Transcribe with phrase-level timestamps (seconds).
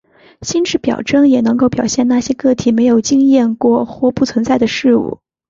[0.41, 5.19] 心智表征也能够表现那些个体没有经验过或不存在的事物。